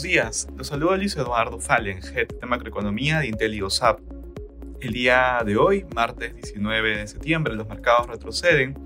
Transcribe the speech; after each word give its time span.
Buenos 0.00 0.14
días, 0.14 0.48
los 0.56 0.68
saluda 0.68 0.96
Luis 0.96 1.14
Eduardo 1.14 1.60
Fallen, 1.60 1.98
Head 1.98 2.28
de 2.40 2.46
Macroeconomía 2.46 3.18
de 3.18 3.26
Intel 3.26 3.52
y 3.52 3.60
OSAP. 3.60 4.00
El 4.80 4.94
día 4.94 5.42
de 5.44 5.58
hoy, 5.58 5.84
martes 5.94 6.34
19 6.34 6.96
de 6.96 7.06
septiembre, 7.06 7.54
los 7.54 7.68
mercados 7.68 8.06
retroceden 8.06 8.78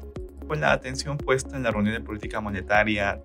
con 0.49 0.61
la 0.61 0.73
atención 0.73 1.17
puesta 1.17 1.57
en 1.57 1.63
la 1.63 1.71
reunión 1.71 1.95
de 1.95 2.01
política 2.01 2.41
monetaria 2.41 3.23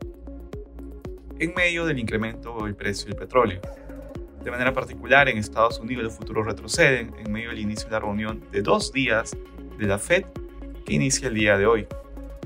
en 1.40 1.52
medio 1.56 1.88
del 1.88 1.98
incremento 1.98 2.64
del 2.64 2.76
precio 2.76 3.08
del 3.08 3.16
petróleo. 3.16 3.60
De 4.44 4.52
manera 4.52 4.72
particular, 4.72 5.28
en 5.28 5.40
Estados 5.40 5.80
Unidos 5.80 6.04
los 6.04 6.14
futuros 6.14 6.46
retroceden 6.46 7.16
en 7.18 7.32
medio 7.32 7.50
del 7.50 7.58
inicio 7.58 7.86
de 7.86 7.94
la 7.94 8.02
reunión 8.02 8.44
de 8.52 8.62
dos 8.62 8.94
días 8.94 9.36
de 9.80 9.88
la 9.88 9.98
Fed 9.98 10.26
que 10.86 10.94
inicia 10.94 11.28
el 11.28 11.34
día 11.34 11.58
de 11.58 11.66
hoy. 11.66 11.88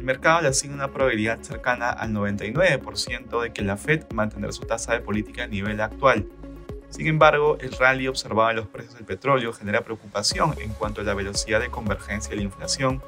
El 0.03 0.07
mercado 0.07 0.41
le 0.41 0.49
asigna 0.49 0.75
una 0.75 0.91
probabilidad 0.91 1.41
cercana 1.43 1.89
al 1.89 2.11
99% 2.11 3.41
de 3.41 3.53
que 3.53 3.61
la 3.61 3.77
Fed 3.77 4.03
mantendrá 4.13 4.51
su 4.51 4.63
tasa 4.65 4.91
de 4.91 4.99
política 4.99 5.45
a 5.45 5.47
nivel 5.47 5.79
actual. 5.79 6.27
Sin 6.89 7.07
embargo, 7.07 7.57
el 7.61 7.71
rally 7.71 8.09
observado 8.09 8.49
en 8.49 8.57
los 8.57 8.67
precios 8.67 8.95
del 8.95 9.05
petróleo 9.05 9.53
genera 9.53 9.79
preocupación 9.79 10.55
en 10.59 10.73
cuanto 10.73 10.99
a 10.99 11.03
la 11.05 11.13
velocidad 11.13 11.61
de 11.61 11.69
convergencia 11.69 12.31
de 12.31 12.35
la 12.35 12.41
inflación 12.41 13.01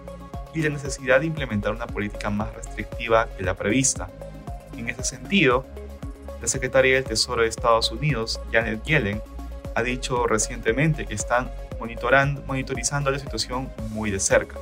y 0.54 0.62
la 0.62 0.70
necesidad 0.70 1.20
de 1.20 1.26
implementar 1.26 1.74
una 1.74 1.86
política 1.86 2.30
más 2.30 2.54
restrictiva 2.54 3.28
que 3.36 3.44
la 3.44 3.56
prevista. 3.56 4.08
En 4.78 4.88
ese 4.88 5.04
sentido, 5.04 5.66
la 6.42 6.48
secretaria 6.48 6.96
del 6.96 7.04
Tesoro 7.04 7.42
de 7.42 7.50
Estados 7.50 7.92
Unidos, 7.92 8.40
Janet 8.54 8.82
Yellen, 8.86 9.22
ha 9.76 9.84
dicho 9.84 10.28
recientemente 10.28 11.06
que 11.06 11.16
están 11.16 11.52
monitorizando 11.78 13.12
la 13.12 13.20
situación 13.20 13.70
muy 13.90 14.12
de 14.12 14.22
cerca. 14.22 14.56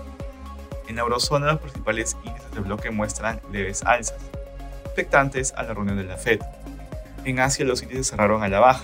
En 0.87 0.95
la 0.95 1.01
eurozona 1.01 1.53
los 1.53 1.61
principales 1.61 2.17
índices 2.23 2.51
de 2.51 2.59
bloque 2.59 2.91
muestran 2.91 3.39
leves 3.51 3.83
alzas, 3.83 4.17
expectantes 4.85 5.53
a 5.55 5.63
la 5.63 5.73
reunión 5.73 5.97
de 5.97 6.03
la 6.03 6.17
Fed. 6.17 6.39
En 7.25 7.39
Asia 7.39 7.65
los 7.65 7.81
índices 7.81 8.07
cerraron 8.07 8.43
a 8.43 8.49
la 8.49 8.59
baja. 8.59 8.83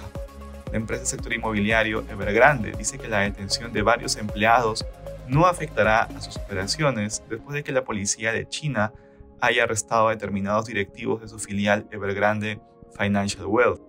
La 0.71 0.77
empresa 0.77 1.01
del 1.01 1.07
sector 1.07 1.33
inmobiliario 1.33 2.05
Evergrande 2.09 2.71
dice 2.71 2.97
que 2.97 3.07
la 3.07 3.19
detención 3.19 3.73
de 3.73 3.81
varios 3.81 4.15
empleados 4.17 4.85
no 5.27 5.45
afectará 5.45 6.03
a 6.03 6.21
sus 6.21 6.37
operaciones 6.37 7.23
después 7.29 7.53
de 7.53 7.63
que 7.63 7.71
la 7.71 7.83
policía 7.83 8.31
de 8.31 8.47
China 8.47 8.93
haya 9.41 9.63
arrestado 9.63 10.07
a 10.07 10.11
determinados 10.11 10.65
directivos 10.65 11.21
de 11.21 11.27
su 11.27 11.39
filial 11.39 11.87
Evergrande 11.91 12.59
Financial 12.97 13.45
Wealth. 13.45 13.81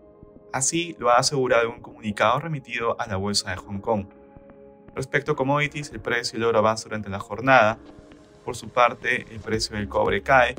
Así 0.53 0.97
lo 0.99 1.11
ha 1.11 1.17
asegurado 1.17 1.71
un 1.71 1.81
comunicado 1.81 2.41
remitido 2.41 3.01
a 3.01 3.06
la 3.06 3.17
bolsa 3.17 3.51
de 3.51 3.56
Hong 3.56 3.81
Kong. 3.81 4.06
Respecto 4.95 5.33
a 5.33 5.37
commodities, 5.37 5.91
el 5.93 6.01
precio 6.01 6.39
del 6.39 6.49
oro 6.49 6.59
avanza 6.59 6.84
durante 6.84 7.09
la 7.09 7.21
jornada, 7.21 7.79
por 8.45 8.57
su 8.57 8.69
parte, 8.69 9.27
el 9.31 9.41
precio 9.41 9.77
del 9.77 9.89
cobre 9.89 10.23
cae. 10.23 10.55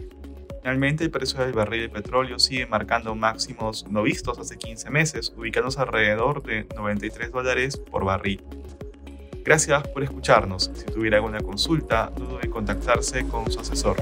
Finalmente, 0.62 1.04
el 1.04 1.12
precio 1.12 1.40
del 1.40 1.54
barril 1.54 1.82
de 1.82 1.90
petróleo 1.90 2.38
sigue 2.38 2.68
marcando 2.68 3.16
máximos 3.16 3.86
no 3.90 4.04
vistos 4.04 4.38
hace 4.38 4.58
15 4.58 4.90
meses, 4.92 5.34
ubicándose 5.36 5.80
alrededor 5.80 6.44
de 6.44 6.68
93 6.76 7.32
dólares 7.32 7.78
por 7.78 8.06
barril. 8.06 8.44
Gracias 9.44 9.88
por 9.88 10.04
escucharnos. 10.04 10.72
Si 10.74 10.86
tuviera 10.86 11.18
alguna 11.18 11.40
consulta, 11.40 12.12
dudo 12.16 12.40
en 12.44 12.52
contactarse 12.52 13.28
con 13.28 13.52
su 13.52 13.60
asesor. 13.60 13.98